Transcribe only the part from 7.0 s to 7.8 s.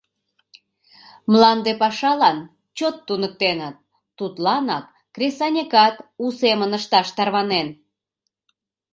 тарванен.